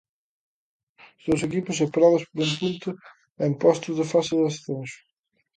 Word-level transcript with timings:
Os 1.17 1.19
dous 1.25 1.41
equipos 1.47 1.77
separados 1.81 2.23
por 2.31 2.41
un 2.47 2.51
punto 2.61 2.89
e 3.39 3.43
en 3.49 3.53
postos 3.63 3.95
de 3.99 4.05
fase 4.11 4.31
de 4.37 4.45
descenso. 4.49 4.99